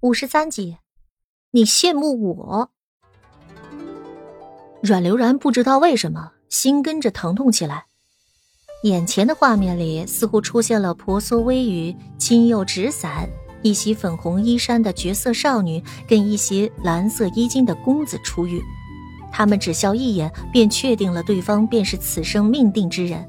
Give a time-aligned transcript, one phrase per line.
[0.00, 0.76] 五十三集，
[1.50, 2.70] 你羡慕我？
[4.80, 7.86] 阮流然不知道为什么心跟着疼痛起来，
[8.84, 13.28] 眼前的画面里似乎出现了婆娑微雨、青釉纸伞、
[13.62, 18.62] 一袭粉红衣衫的绝色少女，跟一袭蓝色衣襟的公子出浴。
[19.32, 23.28] 他们只消一眼，便确定了对方便是此生命定之人。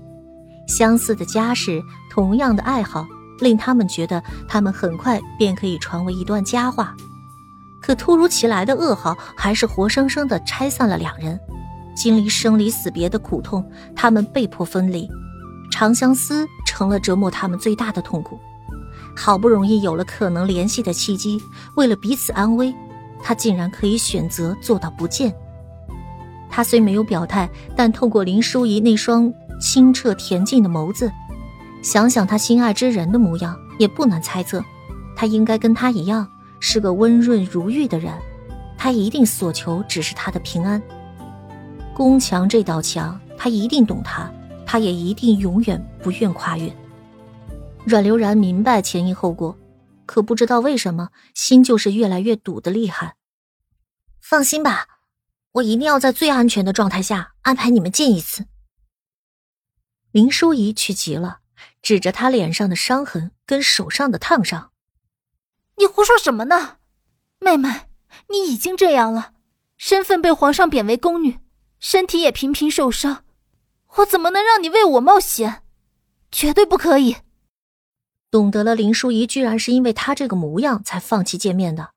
[0.67, 1.81] 相似的家世，
[2.11, 3.07] 同样的爱好。
[3.39, 6.95] 令他们觉得，他们很快便可以传为一段佳话。
[7.81, 11.39] 可突如其来的噩耗，还是活生生的拆散了两人。
[11.95, 15.09] 经历生离死别的苦痛，他们被迫分离，
[15.71, 18.39] 长相思成了折磨他们最大的痛苦。
[19.15, 21.41] 好不容易有了可能联系的契机，
[21.75, 22.73] 为了彼此安危，
[23.21, 25.33] 他竟然可以选择做到不见。
[26.49, 31.11] 他虽没有表态，但透过林淑仪那双清澈恬静的眸子。
[31.81, 34.63] 想想他心爱之人的模样，也不难猜测，
[35.15, 36.27] 他应该跟他一样
[36.59, 38.13] 是个温润如玉的人。
[38.77, 40.81] 他一定所求只是他的平安。
[41.93, 44.31] 宫墙这道墙，他一定懂他，
[44.65, 46.73] 他也一定永远不愿跨越。
[47.85, 49.57] 阮流然明白前因后果，
[50.05, 53.15] 可不知道为什么心就是越来越堵得厉害。
[54.21, 54.85] 放心吧，
[55.53, 58.45] 我一定要在最安全的状态下安排你们见一次。
[60.11, 61.39] 林淑仪去急了。
[61.81, 64.71] 指着他脸上的伤痕跟手上的烫伤，
[65.77, 66.77] 你胡说什么呢？
[67.39, 67.87] 妹妹，
[68.29, 69.33] 你已经这样了，
[69.77, 71.39] 身份被皇上贬为宫女，
[71.79, 73.23] 身体也频频受伤，
[73.97, 75.63] 我怎么能让你为我冒险？
[76.31, 77.17] 绝对不可以！
[78.29, 81.93] 懂得了林淑仪居然是因为他这个模样才放弃见面的，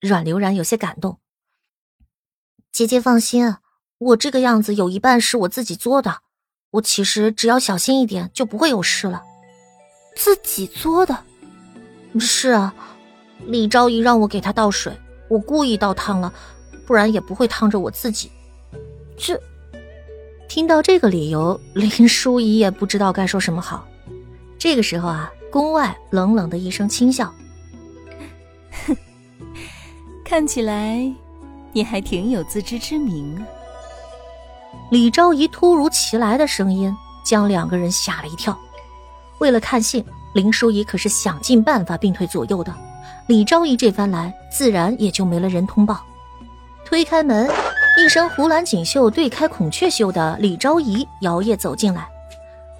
[0.00, 1.20] 阮流然有些感动。
[2.70, 3.56] 姐姐放心，
[3.98, 6.22] 我这个样子有一半是我自己作的。
[6.72, 9.22] 我其实只要小心一点，就不会有事了。
[10.16, 11.24] 自己作的，
[12.18, 12.74] 是啊。
[13.46, 14.92] 李昭仪让我给他倒水，
[15.28, 16.32] 我故意倒烫了，
[16.86, 18.30] 不然也不会烫着我自己。
[19.16, 19.40] 这，
[20.46, 23.88] 听到这个理由，林淑仪也不知道该说什么好。
[24.58, 27.34] 这个时候啊，宫外冷冷的一声轻笑
[28.86, 28.96] ：“哼，
[30.22, 31.10] 看起来
[31.72, 33.46] 你还挺有自知之明啊。”
[34.90, 36.94] 李昭仪突如其来的声音
[37.24, 38.58] 将两个人吓了一跳。
[39.38, 40.04] 为了看信，
[40.34, 42.74] 林淑仪可是想尽办法并退左右的。
[43.26, 46.00] 李昭仪这番来，自然也就没了人通报。
[46.84, 47.48] 推开门，
[47.96, 52.08] 一身湖蓝锦绣对开孔雀绣的李昭仪摇曳走进来，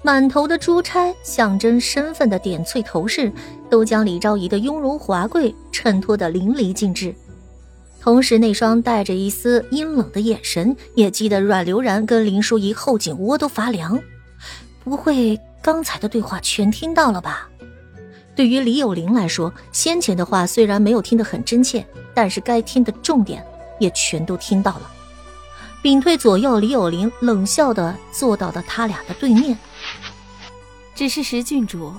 [0.01, 3.31] 满头的珠钗，象征身份的点翠头饰，
[3.69, 7.15] 都将李昭仪的雍容华贵衬托得淋漓尽致。
[8.01, 14.01] 同时，那双带着一丝阴冷的眼神也激得阮流然跟林淑仪后颈窝都发凉。
[14.83, 17.47] 不会刚才的对话全听到了吧？
[18.35, 23.45] 对于李有林来说，先前的话虽然没有听得很真切，但是该听的重点
[23.79, 24.91] 也全都听到了。
[25.83, 29.55] 屏退左右，李有林冷笑的坐到了他俩的对面。
[30.95, 31.93] 只是石郡主，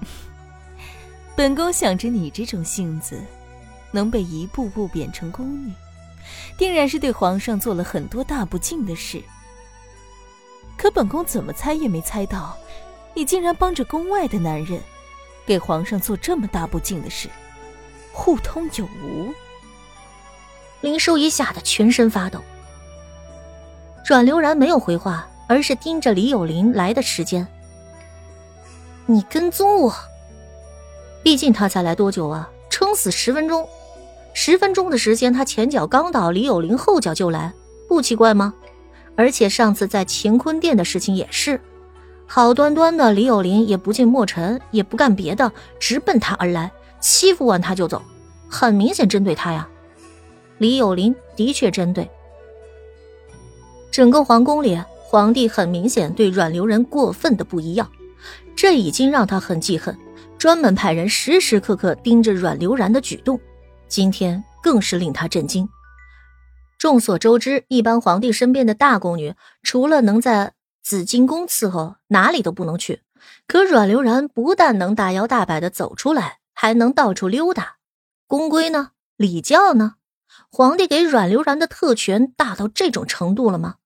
[1.36, 3.20] 本宫想着你这种性子。
[3.96, 5.72] 能被一步步贬成宫女，
[6.58, 9.22] 定然是对皇上做了很多大不敬的事。
[10.76, 12.54] 可本宫怎么猜也没猜到，
[13.14, 14.78] 你竟然帮着宫外的男人，
[15.46, 17.30] 给皇上做这么大不敬的事，
[18.12, 19.32] 互通有无。
[20.82, 22.42] 林淑仪吓得全身发抖。
[24.06, 27.48] 阮流然没有回话，而是盯着李有林来的时间。
[29.06, 29.94] 你跟踪我？
[31.22, 32.50] 毕竟他才来多久啊？
[32.68, 33.66] 撑死十分钟。
[34.38, 37.54] 十分钟的时间，他前脚刚到，李有林后脚就来，
[37.88, 38.52] 不奇怪吗？
[39.16, 41.58] 而且上次在乾坤殿的事情也是，
[42.26, 46.70] 好端端的李有林也不见墨尘，也不干别的，直奔他而来，
[47.00, 48.02] 欺负完他就走，
[48.46, 49.66] 很明显针对他呀。
[50.58, 52.06] 李有林的确针对。
[53.90, 57.90] 整个皇宫里，皇帝很明显对阮流人过分的不一样，
[58.54, 59.96] 这已经让他很记恨，
[60.36, 63.40] 专门派人时时刻刻盯着阮流然的举动。
[63.88, 65.68] 今天更是令他震惊。
[66.78, 70.52] 众所周知，一般皇帝身边的大宫女，除了能在
[70.82, 73.02] 紫金宫伺候，哪里都不能去。
[73.48, 77.76] 可阮流然不但能大摇大摆的走出来，还能到处溜达。
[78.26, 78.90] 宫规呢？
[79.16, 79.94] 礼教呢？
[80.50, 83.76] 皇帝给阮流然的特权大到这种程度了吗？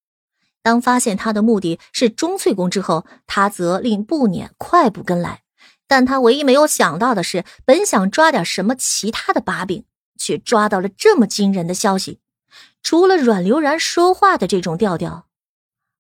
[0.63, 5.43] 当发现他的目的是钟粹宫之后，他责令步辇快步跟来。
[5.87, 9.85] 但他唯一没有想到的是，本想抓点什么其他的把柄。
[10.21, 12.21] 却抓到了这么惊人的消息，
[12.83, 15.27] 除了阮流然说话的这种调调，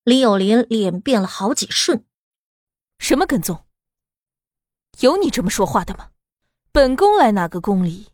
[0.04, 2.04] 李有林脸变了好几瞬。
[2.98, 3.64] 什么跟踪？
[5.00, 6.08] 有你这么说话的吗？
[6.70, 8.08] 本宫来哪个宫里，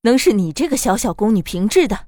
[0.00, 2.06] 能是你这个小小宫女平治的？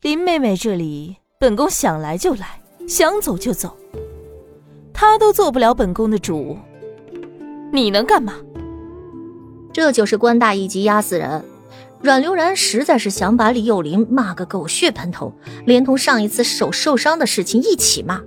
[0.00, 3.76] 林妹妹这里，本宫想来就来，想走就走，
[4.92, 6.56] 她都做不了本宫的主，
[7.72, 8.34] 你能干嘛？
[9.72, 11.44] 这就是官大一级压死人。
[12.00, 15.32] 阮流然实在是想把李有林骂个狗血喷头，
[15.64, 18.20] 连同上一次手受伤的事情一起骂。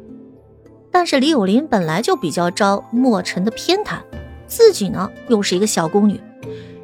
[0.92, 3.98] 但是李有林本来就比较招墨尘的偏袒，
[4.48, 6.20] 自己呢又是一个小宫女，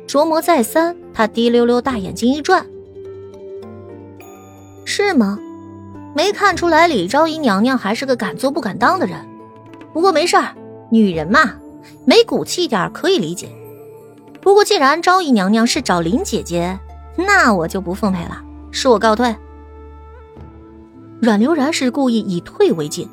[0.08, 2.66] 琢磨再三，他滴溜溜大眼睛一转
[4.86, 5.40] ：“是吗？
[6.16, 9.18] 没看出来李昭仪娘娘还是个敢做不敢当的人。
[9.94, 10.54] 不过没事儿，
[10.92, 11.56] 女人嘛，
[12.06, 13.50] 没骨气一点可以理解。
[14.44, 16.80] 不过既然昭仪娘娘是找林姐姐。”
[17.16, 19.36] 那我就不奉陪了，恕我告退。
[21.22, 23.08] 阮流然是故意以退为进，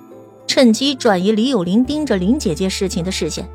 [0.47, 3.47] 趁机转移李有林盯着林姐姐事情的视线。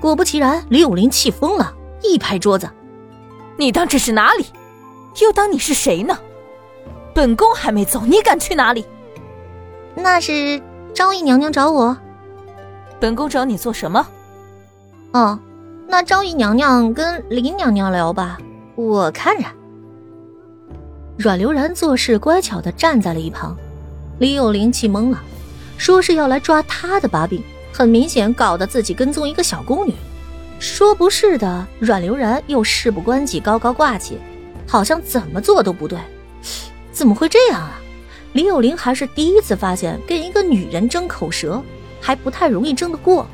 [0.00, 1.72] 果不其然，李有林气疯了，
[2.02, 2.68] 一拍桌子
[3.56, 4.46] ：“你当这是哪里？
[5.22, 6.18] 又当你是谁呢？
[7.14, 8.84] 本宫还没走，你敢去哪里？”
[9.94, 10.60] 那是
[10.92, 11.96] 昭仪娘娘找我。
[12.98, 14.04] 本宫找你做什么？
[15.12, 15.38] 哦，
[15.90, 18.36] 那昭仪娘娘跟林娘娘聊吧，
[18.74, 19.48] 我看着。
[21.16, 23.56] 阮流然做事乖巧的站在了一旁，
[24.18, 25.18] 李有林气懵了，
[25.78, 27.42] 说是要来抓他的把柄，
[27.72, 29.94] 很明显搞得自己跟踪一个小宫女，
[30.58, 34.18] 说不是的，阮流然又事不关己高高挂起，
[34.66, 35.98] 好像怎么做都不对，
[36.92, 37.80] 怎么会这样啊？
[38.34, 41.62] 李有林还是第一次发现跟一个女人争口舌
[41.98, 43.26] 还不太容易争得过，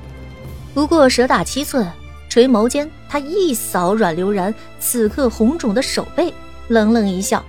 [0.72, 1.86] 不过蛇打七寸，
[2.34, 6.34] 垂眸间他一扫阮流然此刻红肿的手背，
[6.66, 7.44] 冷冷一笑。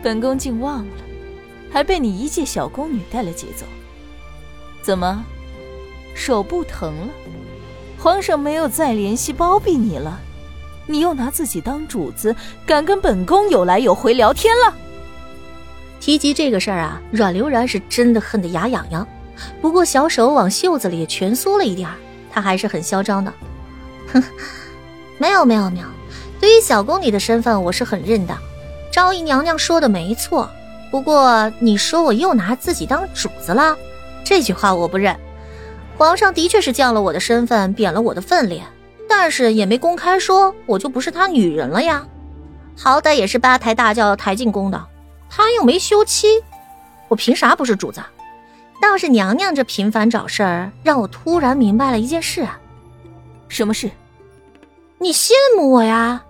[0.00, 0.92] 本宫竟忘了，
[1.68, 3.66] 还被你一介小宫女带了节奏。
[4.82, 5.24] 怎么，
[6.14, 7.08] 手不疼了？
[7.98, 10.20] 皇上没有再联系包庇你了？
[10.86, 14.72] 你又拿自己当主子，敢跟本宫有来有回聊天了？
[15.98, 19.04] 提及这个事儿啊，阮流然是真的恨得牙痒痒。
[19.60, 21.88] 不过小手往袖子里蜷缩了一点
[22.32, 23.32] 他还是很嚣张的。
[24.12, 24.22] 哼，
[25.18, 25.86] 没有没有没有，
[26.40, 28.36] 对于小宫女的身份，我是很认的。
[28.90, 30.50] 昭仪娘娘说的没错，
[30.90, 33.76] 不过你说我又拿自己当主子了，
[34.24, 35.16] 这句话我不认。
[35.96, 38.66] 皇上的确是降了我的身份，贬了我的分量，
[39.08, 42.04] 但是也没公开说我就不是他女人了呀。
[42.76, 44.84] 好歹也是八抬大轿抬进宫的，
[45.30, 46.42] 他又没休妻，
[47.08, 48.02] 我凭啥不是主子？
[48.82, 52.58] 倒是娘娘这频繁找事儿，让我突然明白了一件事啊。
[53.46, 53.88] 什么事？
[54.98, 56.24] 你羡慕我呀？